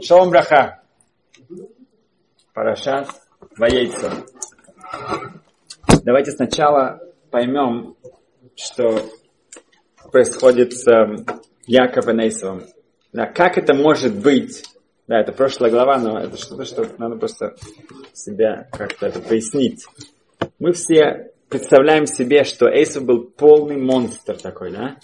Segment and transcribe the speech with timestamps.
[0.00, 0.82] Шалом браха.
[2.54, 3.08] Парашат
[3.58, 4.10] Ваейца.
[6.02, 7.96] Давайте сначала поймем,
[8.56, 8.98] что
[10.10, 11.26] происходит с эм,
[11.66, 12.64] Яковом Нейсовым.
[13.12, 14.64] Да, как это может быть?
[15.06, 17.54] Да, это прошлая глава, но это что-то, что надо просто
[18.14, 19.84] себя как-то это пояснить.
[20.58, 24.96] Мы все представляем себе, что Эйсов был полный монстр такой, да?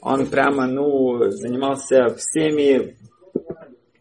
[0.00, 2.96] Он прямо, ну, занимался всеми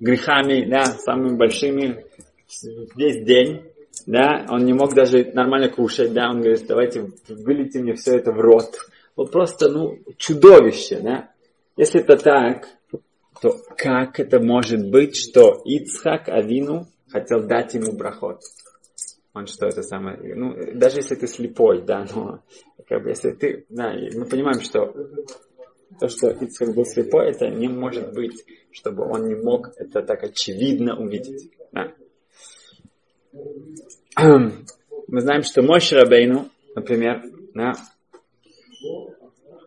[0.01, 2.05] грехами, да, самыми большими
[2.95, 3.61] весь день,
[4.05, 8.31] да, он не мог даже нормально кушать, да, он говорит, давайте вылейте мне все это
[8.31, 8.75] в рот.
[9.15, 11.29] Вот просто, ну, чудовище, да.
[11.77, 12.67] Если это так,
[13.41, 18.41] то как это может быть, что Ицхак Авину хотел дать ему брахот?
[19.33, 22.41] Он что это самое, ну, даже если ты слепой, да, но
[22.87, 24.93] как бы если ты, да, мы понимаем, что
[25.99, 30.23] то, что Ицхак был слепой, это не может быть, чтобы он не мог это так
[30.23, 31.51] очевидно увидеть.
[31.71, 31.91] Да.
[35.07, 37.73] Мы знаем, что Мой Рабейну, например, да,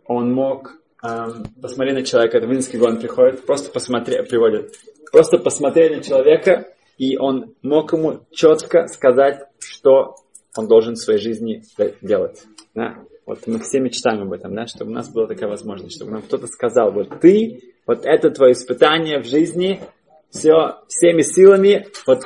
[0.06, 4.74] он мог эм, посмотреть на человека, это Винский гон приходит, просто посмотреть, приводит,
[5.10, 6.68] просто посмотреть на человека,
[6.98, 10.16] и он мог ему четко сказать, что
[10.56, 11.62] он должен в своей жизни
[12.00, 12.44] делать.
[12.74, 13.04] Да?
[13.26, 16.22] Вот мы все мечтаем об этом, да, чтобы у нас была такая возможность, чтобы нам
[16.22, 19.80] кто-то сказал, вот ты, вот это твое испытание в жизни,
[20.28, 22.20] все, всеми силами, вот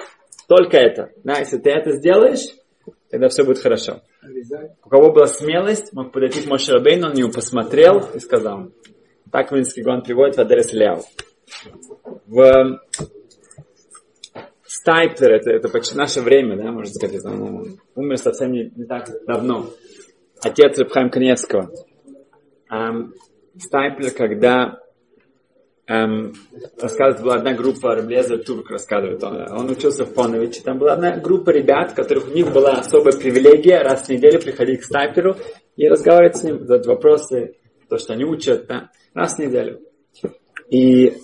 [0.48, 1.10] только это.
[1.22, 2.48] Да, если ты это сделаешь,
[3.10, 4.00] тогда все будет хорошо.
[4.84, 8.72] У кого была смелость, мог подойти к Моше Рабейну, он него посмотрел и сказал.
[9.30, 11.02] Так Минский гон приводит в Адрес Ляу.
[12.26, 12.80] В
[14.64, 19.08] Стайплер, это, это почти наше время, да, можно сказать, он умер совсем не, не так
[19.26, 19.70] давно
[20.42, 21.70] отец Рабхайм Каневского.
[22.70, 23.14] Эм,
[23.58, 24.80] Стайплер, когда
[25.86, 26.34] эм,
[26.80, 29.50] рассказывает, была одна группа Раблеза Турк, рассказывает он.
[29.50, 30.62] Он учился в Поновиче.
[30.62, 34.80] Там была одна группа ребят, которых у них была особая привилегия раз в неделю приходить
[34.80, 35.36] к Стайплеру
[35.76, 37.54] и разговаривать с ним, задать вопросы,
[37.88, 39.80] то, что они учат, да, раз в неделю.
[40.70, 41.14] И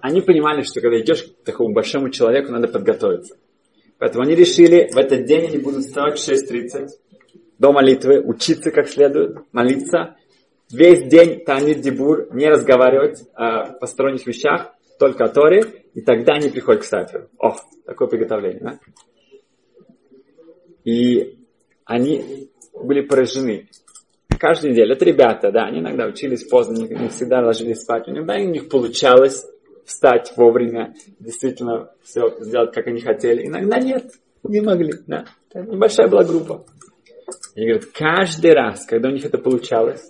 [0.00, 3.36] они понимали, что когда идешь к такому большому человеку, надо подготовиться.
[3.98, 6.88] Поэтому они решили, в этот день они будут вставать в 6.30,
[7.62, 10.16] до молитвы, учиться как следует, молиться,
[10.72, 16.48] весь день Танит Дибур, не разговаривать о посторонних вещах, только о Торе, и тогда они
[16.48, 17.28] приходят к Саферу.
[17.38, 17.54] О,
[17.86, 18.78] такое приготовление, да?
[20.82, 21.38] И
[21.84, 23.68] они были поражены.
[24.40, 24.96] Каждую неделю.
[24.96, 28.08] Это ребята, да, они иногда учились поздно, не, не всегда ложились спать.
[28.08, 29.46] Иногда у них получалось
[29.84, 33.46] встать вовремя, действительно все сделать, как они хотели.
[33.46, 34.10] Иногда нет,
[34.42, 35.26] не могли, да.
[35.52, 36.64] Это небольшая была группа.
[37.54, 40.02] И говорит, каждый раз, когда у них это получалось,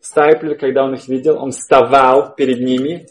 [0.00, 3.06] Стайплер, когда он их видел, он вставал перед ними,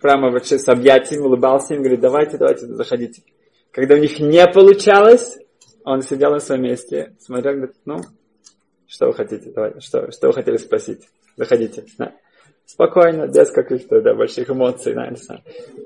[0.00, 3.22] прямо вообще с объятиями, улыбался им, говорит, давайте, давайте, заходите.
[3.72, 5.38] Когда у них не получалось,
[5.84, 7.98] он сидел на своем месте, смотрел, говорит, ну,
[8.86, 11.84] что вы хотите, давайте, что, что вы хотели спросить, заходите.
[12.66, 14.94] Спокойно, без каких-то да, больших эмоций.
[14.94, 15.08] Да,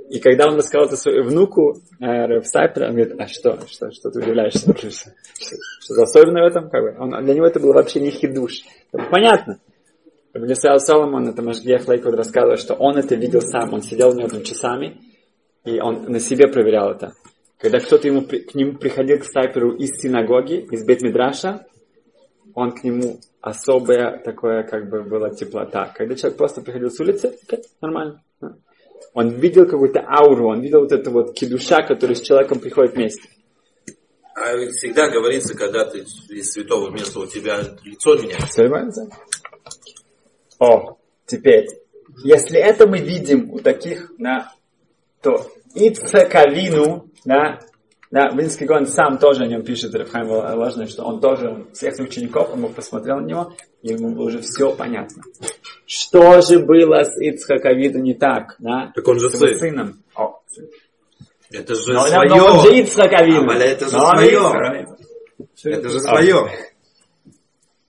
[0.08, 3.90] и когда он рассказал это своему внуку, э, в Сайпре, он говорит, а что, что,
[3.92, 4.72] что ты удивляешься?
[4.74, 6.70] Что, что, особенное в этом?
[6.70, 6.96] Как бы?
[6.98, 8.62] он, для него это было вообще не хидуш.
[9.10, 9.60] Понятно.
[10.32, 14.28] Бнесел Соломон, это Машгех Лейквуд рассказывает, что он это видел сам, он сидел у него
[14.28, 15.00] там часами,
[15.64, 17.12] и он на себе проверял это.
[17.58, 21.66] Когда кто-то ему, к нему приходил к Сайперу из синагоги, из Бет-Мидраша,
[22.54, 25.92] он к нему особая такое как бы была теплота.
[25.94, 28.22] Когда человек просто приходил с улицы, okay, нормально.
[29.12, 33.28] Он видел какую-то ауру, он видел вот эту вот кидуша, который с человеком приходит вместе.
[34.34, 39.08] А ведь всегда говорится, когда ты из святого места у тебя лицо меняется.
[40.58, 40.96] О,
[41.26, 41.66] теперь,
[42.22, 44.52] если это мы видим у таких, да,
[45.22, 47.60] то Ицекавину, да,
[48.10, 52.10] да, Винский Гон сам тоже о нем пишет, Рабхайм важно, что он тоже, всех своих
[52.10, 55.22] учеников, он посмотрел на него, и ему было уже все понятно.
[55.86, 58.90] Что же было с Ицхаковиду не так, да?
[58.94, 59.58] Так он же с сын.
[59.58, 60.02] сыном.
[60.16, 60.40] О,
[61.52, 62.28] Это же но, свое.
[62.28, 63.48] но он же Ицхаковиду.
[63.48, 64.88] А, это же Но свое.
[65.64, 66.50] Это же свое.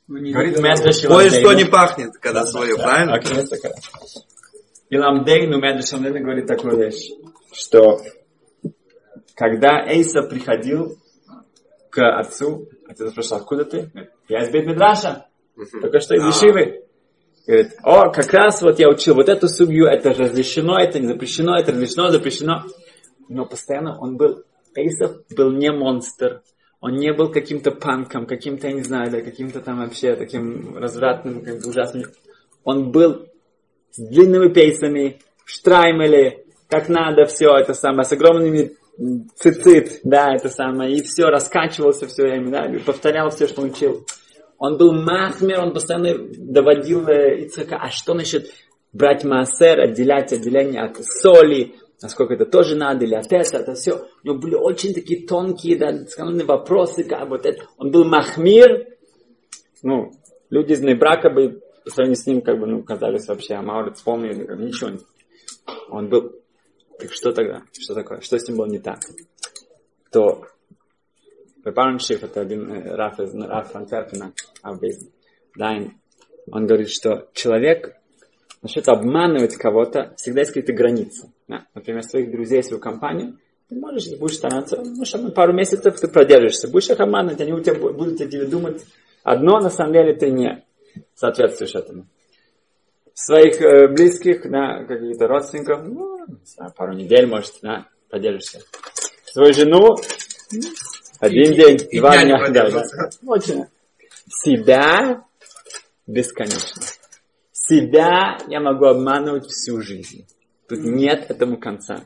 [0.08, 3.20] Говорит Медреш Кое-что не пахнет, когда свое, правильно?
[4.90, 7.10] Иламдейну Медреш Иламдейну говорит такую вещь,
[7.54, 8.00] что
[9.36, 10.98] когда Эйса приходил
[11.90, 13.92] к отцу, отец спрашивал, откуда ты?
[14.28, 15.28] Я из Бет Медраша,
[15.82, 16.86] только что из Ешивы.
[17.46, 21.58] Говорит, о, как раз вот я учил вот эту судью, это разрешено, это не запрещено,
[21.58, 22.64] это разрешено, запрещено.
[23.30, 24.44] Но постоянно он был,
[24.76, 26.44] Эйсов был не монстр,
[26.80, 31.44] он не был каким-то панком, каким-то, я не знаю, да, каким-то там вообще таким развратным,
[31.44, 32.04] как ужасным.
[32.64, 33.28] Он был
[33.92, 38.78] с длинными пейсами, в штраймеле, как надо, все это самое, с огромными
[39.36, 44.06] цицит, да, это самое, и все, раскачивался все время, да, повторял все, что учил.
[44.58, 48.52] Он был махмер, он постоянно доводил э, Ицхака, а что насчет
[48.94, 54.06] брать маасер, отделять отделение от соли, насколько это тоже надо, или от этого, это все.
[54.24, 57.64] У него были очень такие тонкие, да, скромные вопросы, как вот это.
[57.78, 58.88] Он был махмир,
[59.82, 60.12] ну,
[60.50, 63.98] люди из Небрака бы по сравнению с ним, как бы, ну, казались вообще, а Маурец
[63.98, 65.00] вспомнили, ничего не.
[65.90, 66.41] Он был,
[67.02, 67.64] так что тогда?
[67.78, 68.22] Что такое?
[68.22, 69.00] Что с ним было не так?
[70.12, 70.46] То
[71.64, 74.34] Пепарншиф, это один э, Раф из Антверпена,
[75.58, 75.78] да,
[76.52, 77.96] он говорит, что человек
[78.62, 81.32] насчет обманывать кого-то, всегда есть какие-то границы.
[81.48, 81.66] Да?
[81.74, 83.38] Например, своих друзей, свою компанию,
[83.70, 87.76] ты можешь, будешь стараться, ну, пару месяцев ты продержишься, будешь их обманывать, они у тебя
[87.76, 88.86] будут о тебе думать
[89.24, 90.64] одно, на самом деле ты не
[91.14, 92.08] соответствуешь этому.
[93.14, 96.11] Своих э, близких, да, каких-то родственников, ну,
[96.44, 98.62] знаю, пару недель, может, да, продержишься.
[99.26, 99.96] Свою жену,
[101.20, 102.84] один и, день, и, два дня, да, да.
[103.26, 103.66] Очень.
[104.28, 105.24] Себя
[106.08, 106.82] бесконечно.
[107.52, 110.26] Себя я могу обманывать всю жизнь.
[110.68, 112.04] Тут нет этому конца.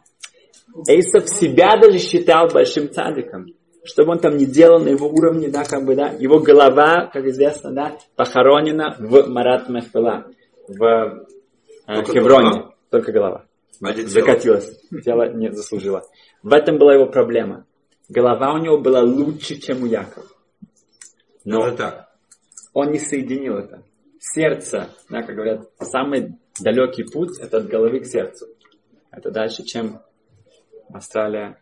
[0.87, 3.47] Эйсов себя даже считал большим цадиком.
[3.83, 7.09] Что бы он там не делал на его уровне, да, как бы, да, его голова,
[7.13, 10.25] как известно, да, похоронена в Марат Мехпела,
[10.67, 11.27] в
[11.87, 12.71] э, Хевроне.
[12.89, 13.45] Только голова.
[13.81, 14.79] А Закатилась.
[15.03, 16.03] Тело не заслужило.
[16.43, 17.65] В этом была его проблема.
[18.09, 20.27] Голова у него была лучше, чем у Якова.
[21.43, 21.75] Но
[22.73, 23.83] он не соединил это
[24.19, 28.47] сердце, да, как говорят, самый далекий путь это от головы к сердцу.
[29.11, 30.01] Это дальше, чем
[30.91, 31.57] Австралия,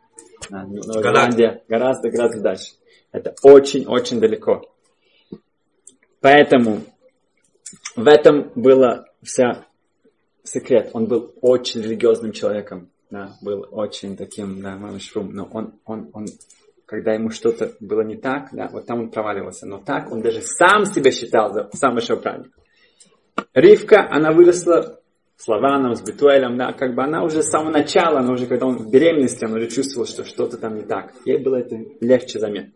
[0.49, 2.73] Новая Зеландия, гораздо, гораздо дальше.
[3.11, 4.61] Это очень-очень далеко.
[6.19, 6.81] Поэтому
[7.95, 9.65] в этом было вся
[10.43, 10.91] секрет.
[10.93, 16.25] Он был очень религиозным человеком, да, был очень таким, да, мамашрум, но он, он, он
[16.85, 19.65] когда ему что-то было не так, да, вот там он проваливался.
[19.65, 22.59] Но так он даже сам себя считал за большого праведника.
[23.53, 24.99] Ривка, она выросла
[25.37, 28.65] с Лаваном, с Бетуэлем, да, как бы она уже с самого начала, она уже, когда
[28.67, 31.13] он в беременности, она уже чувствовала, что что-то там не так.
[31.25, 32.73] Ей было это легче заметно.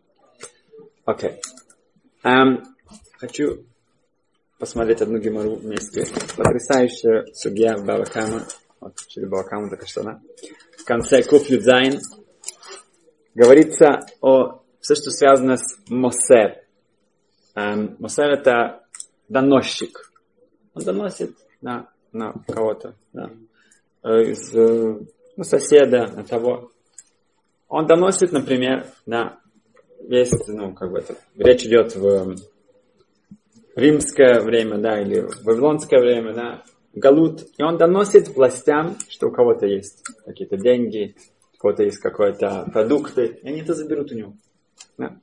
[1.05, 1.29] Окей.
[1.29, 1.35] Okay.
[2.23, 2.63] Um, эм,
[3.19, 3.66] хочу
[4.59, 6.07] посмотреть одну гемору вместе.
[6.35, 8.43] Потрясающая судья Бабакама.
[8.79, 10.21] Вот, чили Бабакама что, да?
[10.77, 11.99] В конце Куф Юдзайн
[13.35, 16.63] говорится о все, что связано с Мосер.
[17.55, 18.83] Эм, Мосер это
[19.27, 20.11] доносчик.
[20.73, 23.29] Он доносит на, на кого-то, да.
[24.03, 24.99] Э, из э,
[25.35, 26.71] ну, соседа, на того.
[27.67, 29.39] Он доносит, например, на
[30.07, 32.35] есть, ну, как бы это, речь идет в
[33.77, 36.63] римское время, да, или вавилонское время, да,
[36.93, 41.15] Галут, и он доносит властям, что у кого-то есть какие-то деньги,
[41.55, 44.33] у кого-то есть какие-то продукты, и они это заберут у него.
[44.97, 45.15] Да.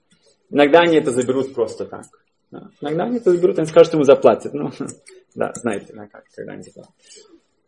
[0.51, 2.05] Иногда они это заберут просто так.
[2.53, 2.69] Да.
[2.81, 4.55] Иногда они это заберут, они скажут, ему заплатят.
[4.55, 4.71] Ну,
[5.35, 6.75] да, знаете, да, как когда-нибудь.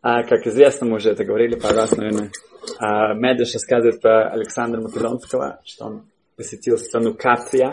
[0.01, 2.31] А, как известно, мы уже это говорили пару раз, наверное.
[2.79, 6.05] А, Медиш рассказывает про Александра Македонского, что он
[6.37, 7.71] посетил страну Катрия,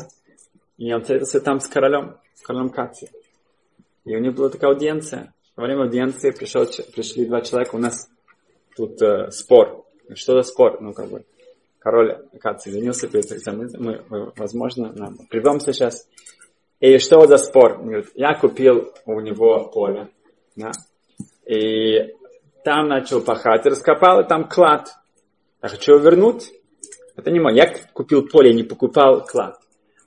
[0.76, 3.10] и он встретился там с королем, королем Катрии.
[4.04, 5.32] И у них была такая аудиенция.
[5.56, 8.08] Во время аудиенции пришел, пришли два человека, у нас
[8.76, 9.84] тут э, спор
[10.14, 10.80] что за спор?
[10.80, 11.24] Ну, как бы,
[11.78, 13.68] король, оказывается, извинился перед царем.
[13.78, 16.06] Мы, мы, возможно, нам прервемся сейчас.
[16.80, 17.78] И что за спор?
[17.80, 20.08] Он говорит, я купил у него поле.
[20.56, 20.72] Да?
[21.46, 22.14] И
[22.64, 24.90] там начал пахать, раскопал, и там клад.
[25.62, 26.52] Я хочу его вернуть.
[27.16, 27.54] Это не мой.
[27.54, 29.58] Я купил поле, не покупал клад.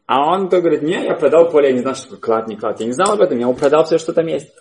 [0.08, 2.56] А он то говорит, не, я продал поле, я не знал, что такое клад, не
[2.56, 2.80] клад.
[2.80, 4.52] Я не знал об этом, я ему продал все, что там есть.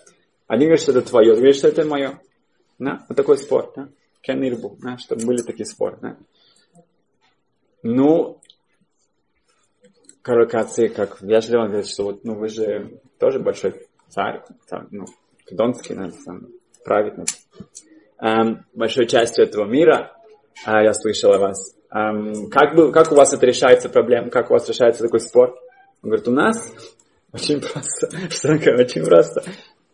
[0.45, 2.19] Один говорит, что это твое, другой говорит, что это мое.
[2.79, 3.05] Да?
[3.07, 3.71] Вот такой спор.
[3.73, 3.87] Да?
[4.21, 5.97] Кенирбу, да, чтобы были такие споры.
[6.01, 6.17] Да.
[7.81, 8.41] Ну,
[10.21, 15.05] Каракации, как вежливо говорит, что вот, ну, вы же тоже большой царь, там, ну,
[15.49, 16.47] Донский, да, там,
[16.83, 17.27] праведник.
[18.19, 20.11] Эм, большой частью этого мира,
[20.65, 21.76] э, я слышал о вас.
[22.51, 25.57] Как, бы, как у вас это решается проблема, как у вас решается такой спор?
[26.03, 26.71] Он говорит, у нас
[27.33, 28.09] очень просто.
[28.29, 28.77] Что такое?
[28.77, 29.43] Очень просто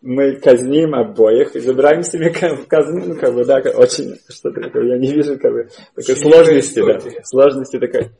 [0.04, 2.30] мы казним обоих и забираем себе
[2.68, 6.80] казну, ну, как бы, да, очень, что-то такое, я не вижу, как бы, такой сложности,
[6.84, 8.10] да, сложности такой.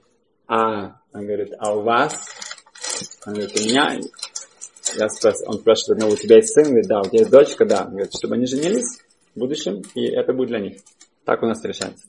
[0.47, 2.25] А, он говорит, а у вас?
[3.26, 3.99] Он говорит, у меня,
[4.97, 6.64] я спрашиваю, он спрашивает, ну, у тебя есть сын?
[6.64, 7.85] Говорит, да, у тебя есть дочка, да.
[7.85, 9.00] Он говорит, чтобы они женились
[9.35, 10.79] в будущем, и это будет для них.
[11.26, 12.07] Так у нас решается.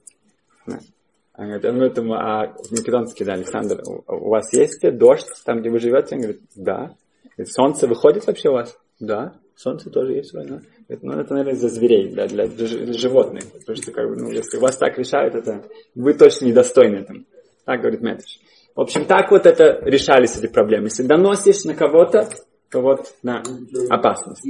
[1.38, 5.70] Он говорит, он говорит а в Македонске, да, Александр, у, вас есть дождь там, где
[5.70, 6.16] вы живете?
[6.16, 6.96] Он говорит, да.
[7.36, 8.78] Говорит, солнце выходит вообще у вас?
[9.00, 9.34] Да.
[9.56, 10.34] Солнце тоже есть.
[10.34, 10.62] Да?
[10.88, 13.44] Это, ну, это, наверное, для зверей, да, для, для животных.
[13.52, 15.64] Потому что, как бы, ну, если вас так решают, это
[15.94, 17.20] вы точно недостойны этого.
[17.66, 18.40] Так говорит Метрич.
[18.76, 20.86] В общем, так вот это решались эти проблемы.
[20.86, 22.30] Если доносишь на кого-то,
[22.70, 23.42] то вот на
[23.90, 24.46] опасность.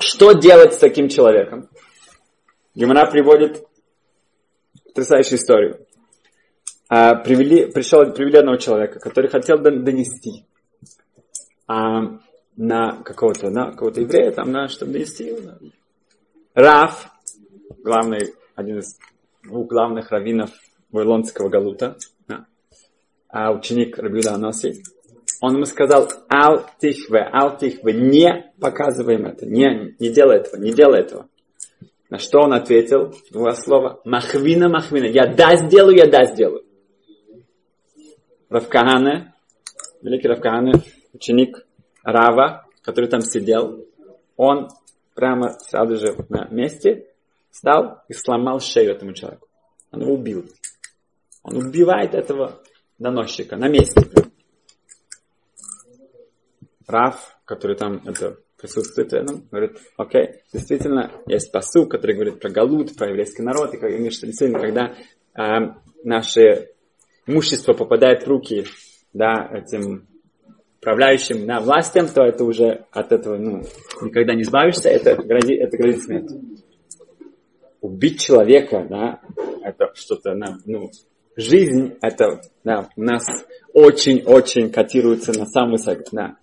[0.00, 1.68] Что делать с таким человеком?
[2.74, 3.67] Гемора приводит
[4.98, 5.86] потрясающую историю.
[6.88, 10.44] А, привели, пришел, привели одного человека, который хотел донести
[11.68, 12.18] а,
[12.56, 15.38] на какого-то, на какого-то еврея, там, на, чтобы донести его.
[16.54, 17.10] Раф,
[17.84, 18.98] главный, один из
[19.44, 20.50] двух главных раввинов
[20.90, 22.46] Вавилонского Галута, да,
[23.28, 24.82] а ученик Рабиуда Аноси,
[25.40, 30.72] он ему сказал, ал тихве, ал тихве, не показываем это, не, не делай этого, не
[30.72, 31.28] делай этого.
[32.10, 33.14] На что он ответил?
[33.30, 34.00] Два слова.
[34.04, 35.06] Махвина, махвина.
[35.06, 36.64] Я да сделаю, я да сделаю.
[38.48, 39.34] Равкахане,
[40.00, 40.72] великий Равкахане,
[41.12, 41.66] ученик
[42.02, 43.84] Рава, который там сидел,
[44.36, 44.68] он
[45.14, 47.08] прямо сразу же на месте
[47.50, 49.46] встал и сломал шею этому человеку.
[49.90, 50.46] Он его убил.
[51.42, 52.62] Он убивает этого
[52.98, 54.00] доносчика на месте.
[56.86, 62.96] Рав, который там это присутствует рядом, говорит, окей, действительно, есть посыл, который говорит про Галут,
[62.96, 64.94] про еврейский народ, и как, что действительно, когда
[65.34, 65.74] э,
[66.04, 66.70] наше
[67.26, 68.64] имущество попадает в руки
[69.12, 70.06] да, этим
[70.80, 73.62] управляющим на властям, то это уже от этого ну,
[74.02, 76.40] никогда не избавишься, это грозит, это грозит смертью.
[77.80, 79.20] Убить человека, да,
[79.62, 80.34] это что-то,
[80.66, 80.90] ну,
[81.36, 83.24] жизнь, это да, у нас
[83.72, 86.36] очень-очень котируется на самый высок, да,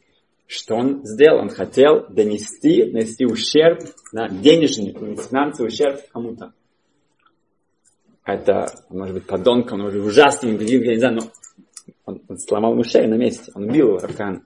[0.48, 1.40] что он сделал?
[1.40, 3.80] Он хотел донести, нанести ущерб,
[4.14, 6.54] да, денежный, финансовый ущерб кому-то.
[8.24, 11.22] Это, может быть, подонком, может быть, ужасным, я не знаю, но
[12.06, 14.42] он, он сломал ему шею на месте, он убил его, Равкана.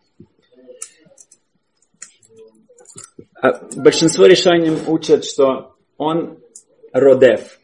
[3.42, 6.40] А большинство решений учат, что он
[6.92, 7.60] родев.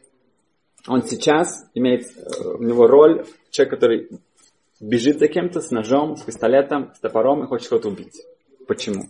[0.86, 4.08] Он сейчас имеет э, у него роль человека, который
[4.80, 8.22] бежит за кем-то с ножом, с пистолетом, с топором и хочет кого-то убить.
[8.66, 9.04] Почему?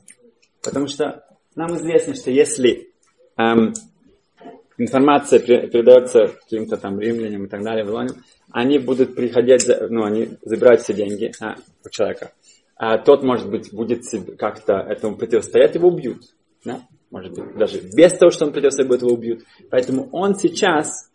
[0.63, 2.93] Потому что нам известно, что если
[3.37, 3.73] эм,
[4.79, 8.17] информация передается каким-то там римлянам и так далее, вавилоням,
[8.51, 12.33] они будут приходить, ну, они забирают все деньги а, у человека.
[12.77, 14.03] А тот, может быть, будет
[14.39, 16.23] как-то этому противостоять, его убьют.
[16.65, 16.81] Да?
[17.11, 19.45] Может быть, даже без того, что он противостоит, его убьют.
[19.71, 21.11] Поэтому он сейчас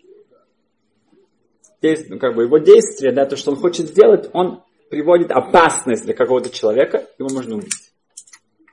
[1.82, 6.50] как бы его действие, да, то, что он хочет сделать, он приводит опасность для какого-то
[6.50, 7.92] человека, его можно убить.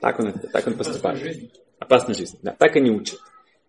[0.01, 1.53] Так он, так он поступает.
[1.79, 2.39] Опасная жизнь.
[2.43, 3.21] Да, так они учат.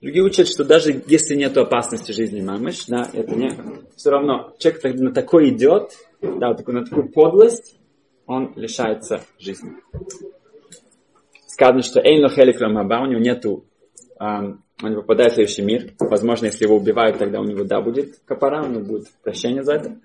[0.01, 3.51] Другие учат, что даже если нет опасности жизни мамыш, да, это не,
[3.95, 5.91] все равно человек на такой идет,
[6.21, 7.77] да, вот на такую подлость,
[8.25, 9.73] он лишается жизни.
[11.47, 13.65] Сказано, что Эйн Лохелик Рамаба, у него нету
[14.81, 15.93] он попадает в следующий мир.
[15.99, 19.73] Возможно, если его убивают, тогда у него, да, будет капара, у него будет прощение за
[19.73, 19.97] это.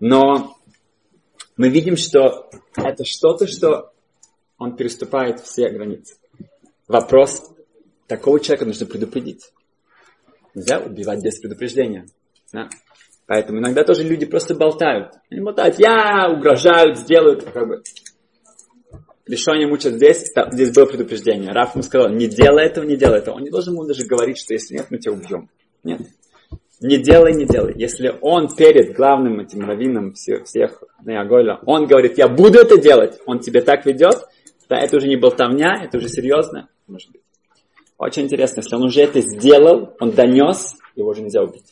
[0.00, 0.56] Но
[1.56, 3.92] мы видим, что это что-то, что
[4.58, 6.16] он переступает все границы.
[6.88, 7.52] Вопрос,
[8.06, 9.52] такого человека нужно предупредить.
[10.54, 12.06] Нельзя убивать без предупреждения.
[12.52, 12.68] Да?
[13.26, 15.14] Поэтому иногда тоже люди просто болтают.
[15.30, 17.44] Они болтают, я угрожают, сделают.
[17.44, 17.82] Как бы.
[19.26, 21.52] Решение мучат здесь, здесь было предупреждение.
[21.52, 23.36] Раф ему сказал, не делай этого, не делай этого.
[23.36, 25.48] Он не должен ему даже говорить, что если нет, мы тебя убьем.
[25.82, 26.00] Нет.
[26.80, 27.72] Не делай, не делай.
[27.76, 33.18] Если он перед главным этим раввином всех, всех Неагойла, он говорит, я буду это делать,
[33.24, 34.26] он тебе так ведет,
[34.68, 37.22] да, это уже не болтовня, это уже серьезно, может быть.
[37.96, 41.64] Очень интересно, если он уже это сделал, он донес, его уже нельзя убить.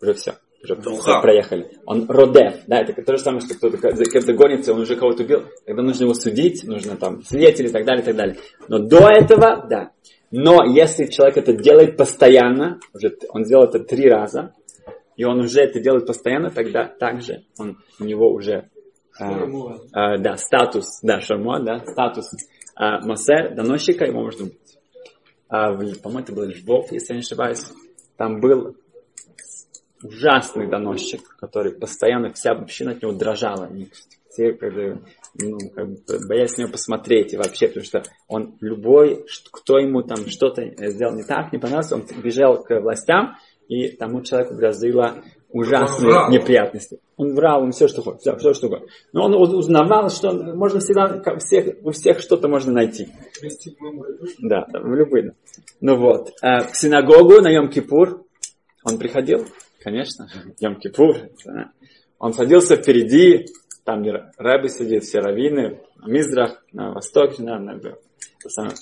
[0.00, 0.34] Уже все.
[0.64, 1.66] Уже все проехали.
[1.84, 5.42] Он родев, да, это то же самое, что кто-то кем-то гонится, он уже кого-то убил.
[5.66, 8.36] Тогда нужно его судить, нужно там свидетели и так далее, и так далее.
[8.68, 9.90] Но до этого, да.
[10.30, 14.54] Но если человек это делает постоянно, уже он сделал это три раза,
[15.16, 18.70] и он уже это делает постоянно, тогда также он, у него уже
[19.20, 19.46] а,
[19.92, 22.30] а, да, статус, да, шармо, да, статус
[22.74, 24.78] а, Мосер, доносчика, его можно убить.
[25.48, 27.64] А, по-моему, это был Львов, если я не ошибаюсь.
[28.16, 28.76] Там был
[30.04, 33.70] ужасный доносчик, который постоянно вся община от него дрожала.
[34.28, 35.00] Все как бы,
[35.40, 35.96] ну, как бы
[36.28, 41.14] боялись на него посмотреть и вообще, потому что он любой, кто ему там что-то сделал
[41.14, 43.36] не так, не понравилось, он бежал к властям,
[43.68, 45.22] и тому человеку грозило
[45.54, 46.98] ужасные он неприятности.
[47.16, 48.88] Он врал, он все, что хочет, все, все, что хочет.
[49.12, 53.08] Но он узнавал, что можно всегда, всех, у всех что-то можно найти.
[54.40, 55.34] Да, в любые.
[55.80, 56.32] Ну вот.
[56.42, 58.24] Э, в синагогу на Йом-Кипур
[58.82, 59.46] он приходил,
[59.84, 60.28] конечно,
[60.60, 61.30] Йом-Кипур.
[61.44, 61.70] Да.
[62.18, 63.46] Он садился впереди,
[63.84, 67.78] там Рэбби сидит, все раввины, на Мизрах, на востоке, на, на,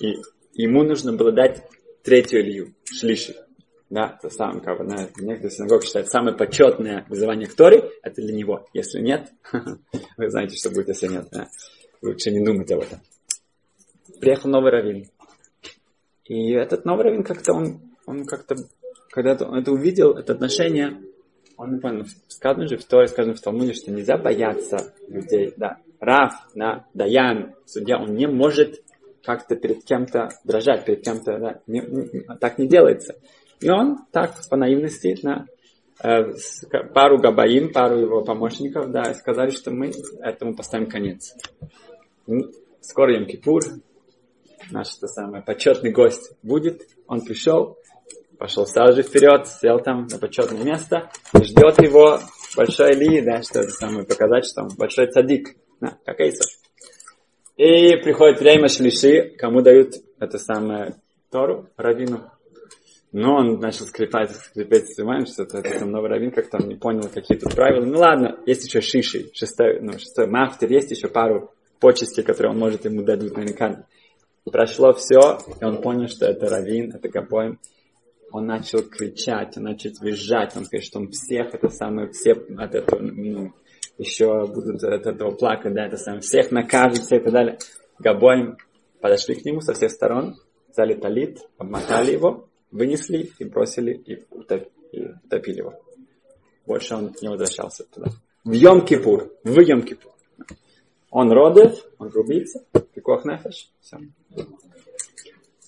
[0.00, 0.16] И
[0.54, 1.64] ему нужно было дать
[2.02, 3.34] третью Илью, шлиши.
[3.90, 8.22] Да, то самое, как бы, на некоторых синагогах считают, самое почетное вызывание к Торе, это
[8.22, 8.66] для него.
[8.72, 9.30] Если нет,
[10.16, 11.26] вы знаете, что будет, если нет.
[11.30, 11.48] Да?
[12.00, 13.00] Лучше не думать об этом.
[14.18, 15.10] Приехал новый раввин.
[16.24, 18.54] И этот новый раввин как-то, он, он как-то,
[19.12, 20.98] когда он это увидел, это отношение,
[21.58, 25.52] он понял, сказано же в Торе, сказано в Талмуде, что нельзя бояться людей.
[25.56, 25.76] Да.
[26.00, 28.82] Раф, да, Даян, судья, он не может
[29.22, 33.14] как-то перед кем-то дрожать, перед кем-то, да, не, не, так не делается.
[33.60, 35.44] И он так, по наивности, да,
[36.02, 36.32] э,
[36.94, 41.36] пару габаин, пару его помощников, да, сказали, что мы этому поставим конец.
[42.80, 43.60] Скоро Йом-Кипур,
[44.70, 47.76] наш то самый почетный гость будет, он пришел,
[48.42, 52.18] пошел сразу же вперед, сел там на почетное место, ждет его
[52.56, 56.50] большой Ли, да, что это самое показать, что он большой цадик, да, как Эйсов.
[57.56, 60.96] И приходит время шлиши, кому дают это самое
[61.30, 62.32] Тору, Равину.
[63.12, 67.08] Но он начал скрипать, скрипеть, понимаем, что это, это новый раввин как-то он не понял
[67.14, 67.84] какие тут правила.
[67.84, 72.58] Ну ладно, есть еще шиши, шестой, ну, шестой мафтер, есть еще пару почести, которые он
[72.58, 73.84] может ему дадут наверняка.
[74.50, 77.60] Прошло все, и он понял, что это раввин, это Габоем.
[78.32, 82.74] Он начал кричать, он начал визжать, он говорит, что он всех, это самое, все от
[82.74, 83.52] этого, ну,
[83.98, 87.58] еще будут от этого плакать, да, это самое, всех накажет, всех и так далее.
[87.98, 88.56] Габоем
[89.02, 90.36] подошли к нему со всех сторон,
[90.70, 95.74] взяли талит, обмотали его, вынесли и бросили и, утоп, и утопили его.
[96.66, 98.12] Больше он не возвращался туда.
[98.44, 100.10] В Йом-Кипур, в Йом-Кипур.
[101.10, 103.98] Он родит, он грубится, пикох нефеш, все.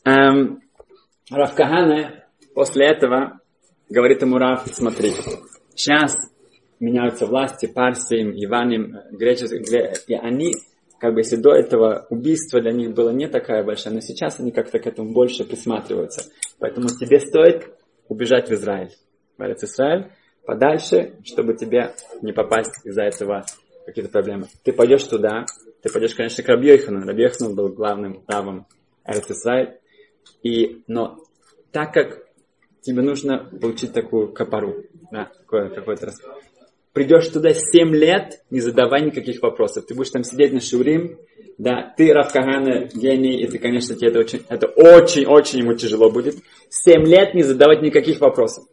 [0.04, 0.62] Эм,
[1.30, 2.23] Равкахане
[2.54, 3.40] после этого
[3.88, 5.12] говорит ему Рав, смотри,
[5.74, 6.16] сейчас
[6.80, 9.62] меняются власти, Парсием, Иваним, греческим,
[10.06, 10.52] и они,
[10.98, 14.50] как бы, если до этого убийство для них было не такая большая, но сейчас они
[14.52, 16.30] как-то к этому больше присматриваются.
[16.58, 17.74] Поэтому тебе стоит
[18.08, 18.90] убежать в Израиль.
[19.36, 20.10] В Израиль
[20.46, 21.92] подальше, чтобы тебе
[22.22, 23.44] не попасть из-за этого
[23.86, 24.46] какие-то проблемы.
[24.62, 25.44] Ты пойдешь туда,
[25.82, 27.06] ты пойдешь, конечно, к Рабьехану.
[27.06, 28.66] Рабьехан был главным правом
[29.04, 29.78] Эрцисрай.
[30.42, 31.18] И, но
[31.70, 32.23] так как
[32.84, 36.20] тебе нужно получить такую капару, да, какой, какой-то раз.
[36.92, 39.86] Придешь туда 7 лет, не задавай никаких вопросов.
[39.86, 41.18] Ты будешь там сидеть на Шурим,
[41.58, 46.10] да, ты Равкагана гений, и ты, конечно, тебе это очень, это очень, очень ему тяжело
[46.10, 46.36] будет.
[46.68, 48.64] 7 лет не задавать никаких вопросов.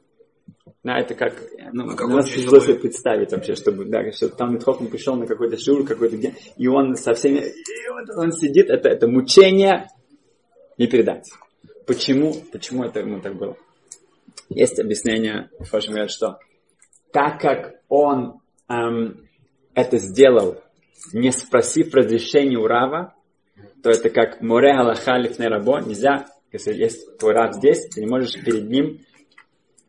[0.84, 1.34] Да, это как,
[1.74, 5.28] ну, а у нас тяжело себе представить вообще, чтобы, да, что там Митхохм пришел на
[5.28, 7.43] какой-то шур, какой-то где, и он со всеми,
[7.91, 9.88] вот он сидит, это, это мучение
[10.80, 11.30] не передать.
[11.86, 13.58] Почему, почему это ему так было?
[14.50, 16.39] Есть объяснение, говорят, что
[17.12, 19.28] так как он эм,
[19.74, 20.62] это сделал,
[21.13, 23.15] не спросив разрешения у Рава,
[23.84, 28.08] то это как море Аллаха лифне рабо, нельзя, если есть твой раб здесь, ты не
[28.08, 29.00] можешь перед ним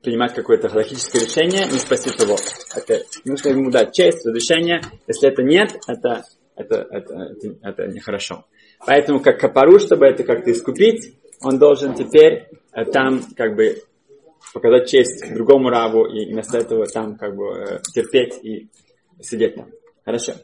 [0.02, 2.36] принимать какое-то галактическое решение, не спросив его.
[2.74, 4.80] Это, нужно ему дать честь, разрешение.
[5.06, 6.24] Если это нет, это,
[6.56, 8.44] это, это, это, это нехорошо.
[8.84, 13.82] Поэтому как капару, чтобы это как-то искупить, он должен теперь э, там как бы
[14.52, 18.68] показать честь другому рабу и вместо этого там как бы э, терпеть и
[19.20, 19.70] сидеть там.
[20.04, 20.34] Хорошо.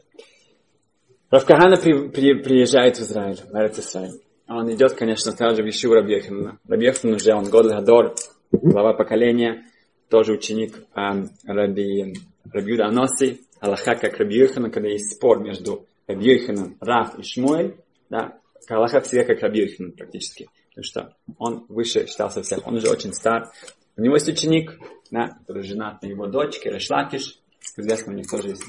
[1.29, 4.21] Равкахана при, при, приезжает в Израиль, в Израиль.
[4.47, 6.57] Он идет, конечно, также в Ишур Рабьехана.
[6.67, 8.15] Рабьехан уже, он год Гадор,
[8.51, 9.65] глава поколения,
[10.09, 12.15] тоже ученик э, Раби,
[12.51, 17.75] Раби Аноси, Аллаха как Раби Йохана, когда есть спор между Раби Йоханом, Раф и Шмуэль,
[18.09, 22.89] да, Аллаха всегда как Раби Йохан практически, потому что он выше считался всех, он уже
[22.89, 23.51] очень стар.
[23.99, 24.79] У него есть ученик,
[25.11, 27.39] да, который женат на его дочке, Решлакиш,
[27.77, 28.63] известно, у них тоже есть,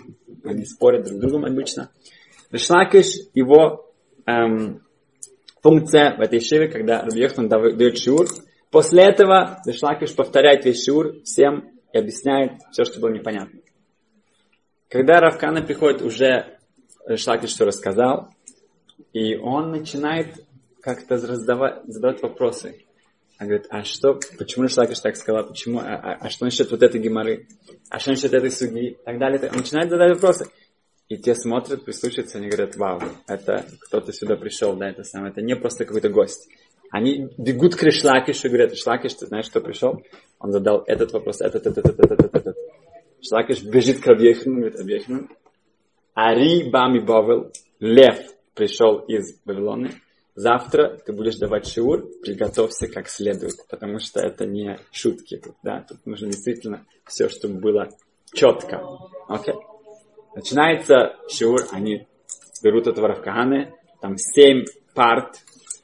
[0.44, 1.90] они спорят друг с другом обычно.
[2.50, 3.92] Решлакиш, его
[4.26, 4.82] эм,
[5.62, 8.26] функция в этой шиве, когда Йохан дает шиур,
[8.70, 13.58] После этого Ришлакиш повторяет весь шиур всем и объясняет все, что было непонятно.
[14.88, 16.58] Когда Равкана приходит, уже
[17.06, 18.28] Ришлакиш все рассказал,
[19.12, 20.46] и он начинает
[20.80, 22.84] как-то задавать, задавать вопросы.
[23.40, 26.82] Он говорит, а что, почему Ришлакиш так сказал, почему, а, а, а что насчет вот
[26.82, 27.46] этой геморы,
[27.88, 29.40] а что насчет этой судьи, и так далее.
[29.50, 30.50] Он начинает задавать вопросы.
[31.08, 35.40] И те смотрят, прислушиваются, они говорят, вау, это кто-то сюда пришел, да, это самое, это
[35.40, 36.48] не просто какой-то гость.
[36.90, 40.02] Они бегут к Ришлакишу и говорят, Ришлакиш, ты знаешь, кто пришел?
[40.38, 42.36] Он задал этот вопрос, этот, этот, этот, этот, этот.
[42.36, 42.56] этот.
[43.20, 45.28] Ришлакиш бежит к Рабьехну, говорит, Рабьехну,
[46.12, 48.18] Ари Бами Бавел, лев
[48.54, 49.90] пришел из Вавилона,
[50.40, 55.84] завтра ты будешь давать шиур, приготовься как следует, потому что это не шутки тут, да,
[55.88, 57.88] тут нужно действительно все, чтобы было
[58.32, 58.82] четко.
[59.28, 59.54] Окей.
[59.54, 59.58] Okay.
[60.34, 62.06] Начинается шиур, они
[62.62, 65.36] берут этого Равкаханы, там семь парт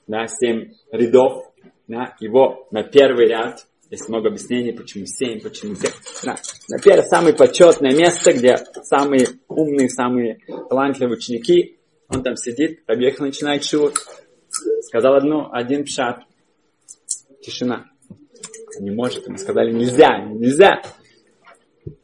[0.07, 1.53] да, семь рядов,
[1.89, 5.93] да, его на первый ряд, есть много объяснений, почему семь, почему семь.
[6.25, 6.37] Да,
[6.69, 10.39] на первое, самое почетное место, где самые умные, самые
[10.69, 13.95] талантливые ученики, он там сидит, Рабьеха начинает шивут.
[14.87, 16.21] Сказал одну, один пшат.
[17.43, 17.91] Тишина.
[18.79, 20.81] Не может, ему сказали, нельзя, нельзя.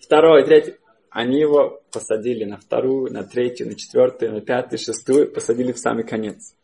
[0.01, 0.75] Второй, третий.
[1.11, 6.05] Они его посадили на вторую, на третью, на четвертую, на пятую, шестую, посадили в самый
[6.05, 6.55] конец.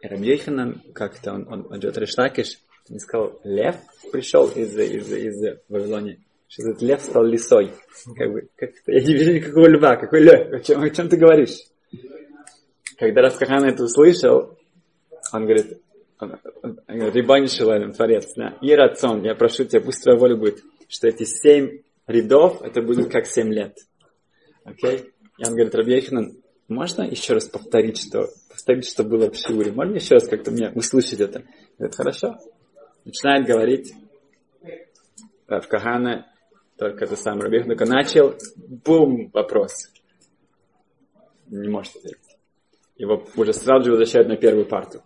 [0.00, 3.76] И Рабьеханан, как-то он, он, он идет Решлакиш, он сказал, лев
[4.12, 7.72] пришел из, из, из Вавилонии, что этот лев стал лисой.
[8.16, 11.16] Как бы, как я не вижу никакого льва, какой лев, о чем, о чем ты
[11.16, 11.58] говоришь?
[12.96, 14.56] Когда Раскахан это услышал,
[15.32, 15.80] он говорит,
[16.86, 21.24] Рибани Шилалем, Творец, да, и рацион, я прошу тебя, пусть твоя воля будет, что эти
[21.24, 23.76] семь рядов, это будет как семь лет.
[24.64, 24.96] Окей?
[24.96, 25.12] Okay?
[25.38, 26.36] И он говорит, Рабьехинан,
[26.68, 29.72] можно еще раз повторить, что, повторить, что было в Шиуре?
[29.72, 31.44] Можно еще раз как-то мне услышать это?
[31.78, 32.38] Говорит, хорошо.
[33.04, 33.92] Начинает говорить
[35.48, 36.26] в Кахана,
[36.76, 39.72] только это сам Рабих только начал, бум, вопрос.
[41.48, 42.18] Не может ответить.
[42.96, 45.02] Его уже сразу же возвращают на первую парту.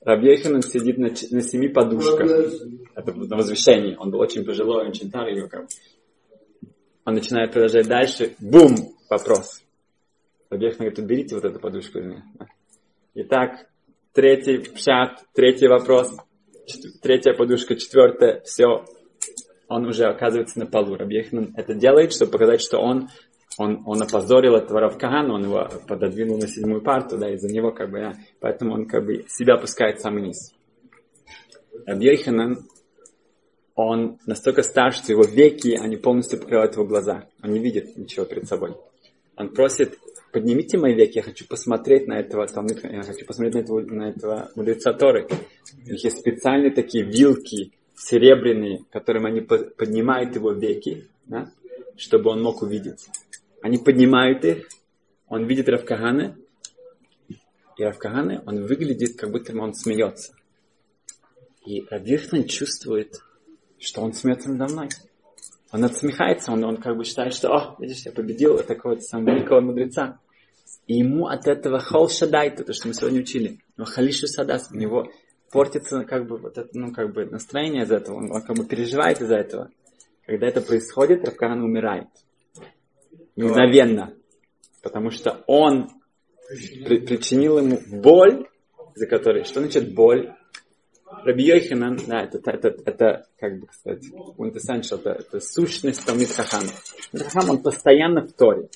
[0.00, 2.30] Рабьеханан сидит на, на семи подушках.
[2.94, 3.96] Это на возвышении.
[3.98, 5.42] Он был очень пожилой, очень старый.
[7.04, 8.34] Он начинает продолжать дальше.
[8.38, 8.96] Бум!
[9.08, 9.62] Вопрос.
[10.50, 12.24] Рабьехан говорит, уберите вот эту подушку из меня.
[13.14, 13.66] Итак,
[14.12, 16.16] третий пшат, третий вопрос,
[17.02, 18.84] третья подушка, четвертая, все.
[19.68, 20.96] Он уже оказывается на полу.
[20.96, 23.08] Рабьехан это делает, чтобы показать, что он
[23.58, 27.90] он, он опозорил этого Равкагана, он его пододвинул на седьмую парту, да, из-за него как
[27.90, 30.52] бы, да, поэтому он как бы себя опускает в самый низ.
[33.74, 37.26] Он настолько стар, что его веки, они полностью покрывают его глаза.
[37.42, 38.74] Он не видит ничего перед собой.
[39.36, 39.98] Он просит,
[40.32, 42.46] поднимите мои веки, я хочу посмотреть на этого
[42.90, 45.28] я хочу посмотреть на этого, на этого мудреца Торы.
[45.86, 51.50] У них есть специальные такие вилки серебряные, которым они поднимают его веки, да,
[51.96, 53.08] чтобы он мог увидеть.
[53.62, 54.68] Они поднимают их,
[55.28, 56.36] он видит Равкагана,
[57.76, 60.34] и Равкагана, он выглядит, как будто он смеется.
[61.64, 63.18] И Равирхан чувствует,
[63.78, 64.88] что он смеется надо мной.
[65.72, 69.60] Он отсмехается, он, он как бы считает, что, о, видишь, я победил такого самого великого
[69.60, 70.20] мудреца.
[70.86, 74.76] И ему от этого хол шадай, то, что мы сегодня учили, но халишу садас, у
[74.76, 75.10] него
[75.50, 78.64] портится как бы вот это, ну, как бы настроение из этого, он, он как бы
[78.64, 79.70] переживает из-за этого.
[80.24, 82.08] Когда это происходит, Равкаган умирает
[83.36, 84.14] мгновенно.
[84.82, 85.88] Потому что он
[86.48, 88.46] при, причинил ему боль,
[88.94, 89.44] за которой...
[89.44, 90.32] Что значит боль?
[91.24, 94.04] Раби Йоханан, да, это, это, это, это, как бы сказать,
[94.36, 96.70] quintessential, это, это сущность Талмит Хахама.
[97.12, 98.68] Хахам, он постоянно в Торе.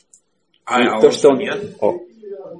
[0.64, 1.76] А, и а то, он что он, нет?
[1.80, 2.00] о,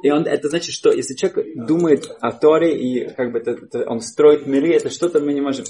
[0.03, 3.89] и он, это значит, что если человек думает о Торе и как бы это, это,
[3.89, 5.65] он строит миры, это что-то мы не можем.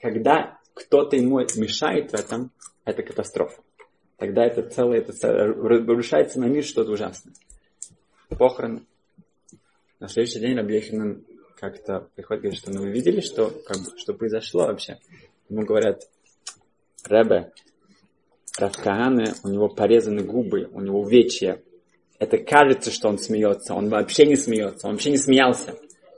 [0.00, 2.52] Когда кто-то ему мешает в этом,
[2.84, 3.62] это катастрофа
[4.18, 7.34] тогда это целое, это целое, разрушается на мир что-то ужасное.
[8.28, 8.82] Похороны.
[10.00, 11.24] На следующий день Рабьехин
[11.58, 14.98] как-то приходит говорит, что ну вы видели, что, как что произошло вообще?
[15.48, 16.02] Ему говорят,
[17.08, 17.52] Ребе,
[18.58, 21.62] Равкааны, у него порезаны губы, у него увечья.
[22.18, 25.74] Это кажется, что он смеется, он вообще не смеется, он вообще не смеялся.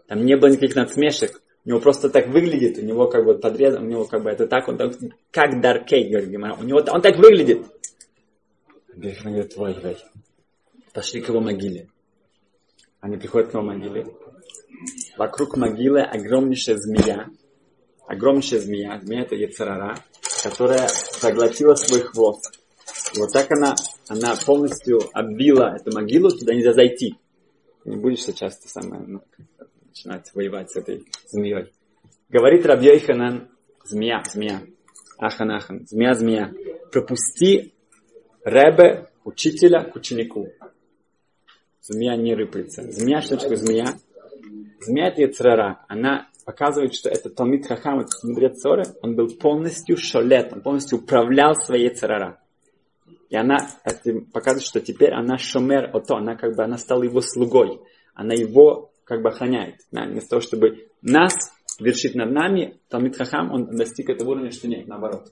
[0.07, 1.43] Там не было никаких надсмешек.
[1.65, 4.47] У него просто так выглядит, у него как бы подрезан, у него как бы это
[4.47, 4.95] так, он так,
[5.31, 6.55] как Даркей, говорит Гимара.
[6.55, 7.67] У него он так выглядит.
[8.99, 9.97] Бехна говорит, вай, вай.
[10.93, 11.89] Пошли к его могиле.
[12.99, 14.07] Они приходят к его могиле.
[15.17, 17.29] Вокруг могилы огромнейшая змея.
[18.09, 18.99] Огромнейшая змея.
[19.01, 20.03] Змея это Яцерара,
[20.43, 20.89] которая
[21.21, 22.59] заглотила свой хвост.
[23.15, 23.77] И вот так она,
[24.09, 27.15] она полностью оббила эту могилу, туда нельзя зайти.
[27.85, 29.23] Не будешь сейчас ты самое, ну,
[29.87, 31.73] начинать воевать с этой змеей.
[32.29, 33.49] Говорит Рабьёйханан,
[33.85, 34.63] змея, змея,
[35.19, 36.53] ахан, ахан, змея, змея,
[36.91, 37.75] пропусти
[38.45, 40.49] Ребе, учителя к ученику.
[41.83, 42.83] Змея не рыпается.
[42.91, 43.95] Змея, что такое змея?
[44.81, 45.85] Змея это Яцрара.
[45.89, 50.99] Она показывает, что этот Талмит Хахам, этот мудрец Соры, он был полностью шолет, он полностью
[50.99, 52.41] управлял своей царара.
[53.29, 57.21] И она это показывает, что теперь она шомер ото, она как бы она стала его
[57.21, 57.81] слугой.
[58.15, 59.77] Она его как бы охраняет.
[59.93, 61.35] Да, вместо того, чтобы нас
[61.79, 65.31] вершить над нами, Талмит Хахам, он достиг этого уровня, что нет, наоборот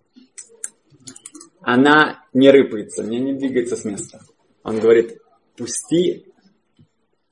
[1.67, 4.21] она не рыпается, не, не двигается с места.
[4.63, 5.19] Он говорит,
[5.57, 6.33] пусти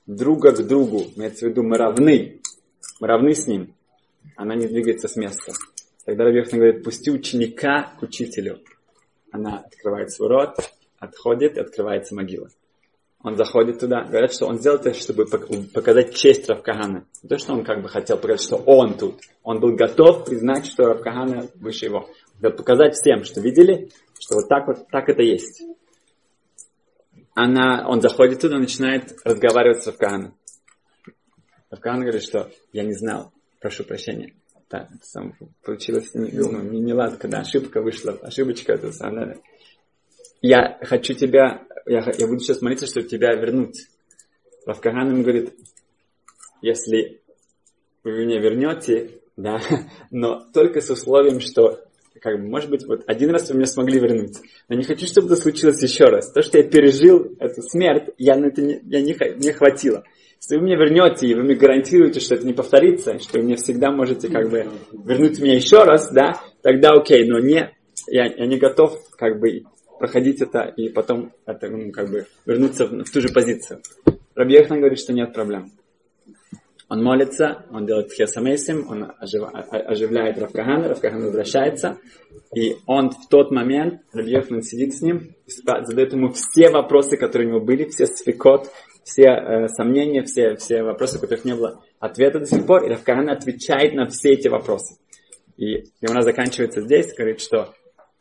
[0.06, 2.40] друга к другу, имеется в виду, мы равны,
[2.98, 3.76] мы равны с ним.
[4.34, 5.52] Она не двигается с места.
[6.04, 8.58] Тогда Рабьехна говорит, пусти ученика к учителю.
[9.30, 10.56] Она открывает свой рот,
[10.98, 12.48] отходит и открывается могила.
[13.22, 17.06] он заходит туда, говорят, что он сделал это, чтобы показать честь Равкахана.
[17.22, 19.20] Не то, что он как бы хотел показать, что он тут.
[19.44, 22.08] Он был готов признать, что Равкахана выше его.
[22.34, 25.62] Хотел показать всем, что видели, что вот так вот, так это есть.
[27.34, 30.36] Она, он заходит туда, начинает разговаривать с Равкаханом.
[31.70, 34.34] Равкахан говорит, что я не знал, прошу прощения.
[34.70, 36.26] Да, это сам, получилось ну,
[36.62, 39.40] не, не ладко, да, ошибка вышла, ошибочка, это самое.
[40.40, 43.88] Я хочу тебя, я, я буду сейчас молиться, чтобы тебя вернуть.
[44.66, 45.54] Равкахан ему говорит,
[46.62, 47.20] если
[48.02, 49.60] вы меня вернете, да,
[50.10, 51.83] но только с условием, что
[52.20, 54.38] как бы, может быть, вот один раз вы меня смогли вернуть.
[54.68, 56.32] Но не хочу, чтобы это случилось еще раз.
[56.32, 60.04] То, что я пережил эту смерть, я на это не, я не, не хватило.
[60.40, 63.56] Если вы мне вернете, и вы мне гарантируете, что это не повторится, что вы мне
[63.56, 67.74] всегда можете как бы вернуть меня еще раз, да, тогда окей, но не,
[68.08, 69.64] я, я не готов как бы
[69.98, 73.80] проходить это и потом это, ну, как бы вернуться в, в ту же позицию.
[74.34, 75.72] Рабьехна говорит, что нет проблем.
[76.88, 81.98] Он молится, он делает тхесамейсим, он ожив, оживляет Равкахана, Равкахан возвращается,
[82.54, 87.50] и он в тот момент, Рабьехман сидит с ним, задает ему все вопросы, которые у
[87.52, 88.70] него были, все свекот,
[89.02, 93.30] все э, сомнения, все, все вопросы, которых не было ответа до сих пор, и Равкахан
[93.30, 94.98] отвечает на все эти вопросы.
[95.56, 97.74] И Гимара заканчивается здесь, говорит, что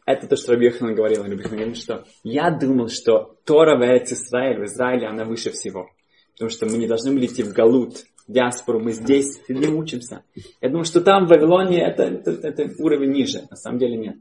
[0.06, 1.24] это то, что Рабьехан говорил.
[1.24, 5.90] Рабьехан говорит, что я думал, что Тора в Израиль, в Израиле, она выше всего.
[6.34, 10.24] Потому что мы не должны были идти в Галут, диаспору, мы здесь сидим, учимся.
[10.62, 13.44] Я думаю, что там в Вавилоне это, это, это уровень ниже.
[13.50, 14.18] На самом деле нет.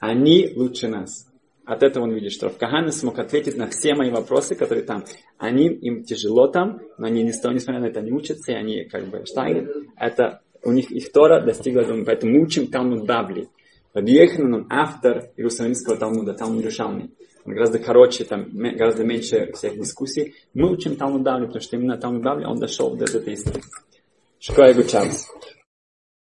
[0.00, 1.28] Они лучше нас.
[1.64, 5.04] От этого он видит, что Равкахана смог ответить на все мои вопросы, которые там.
[5.38, 9.24] Они, им тяжело там, но они, несмотря на это, они учатся, и они как бы
[9.24, 9.68] штайны.
[9.96, 13.48] Это у них их Тора достигла, думаю, поэтому мы учим Талмуд Бабли.
[13.94, 17.10] Рабиеханан, автор Иерусалимского Талмуда, Талмуд Рушалми
[17.52, 20.34] гораздо короче, там гораздо меньше всех дискуссий.
[20.54, 23.60] Мы учим Талмуд Бавли, потому что именно Талмуд Бавли, он дошел до этой истины.
[24.40, 25.28] Школа Гучарс.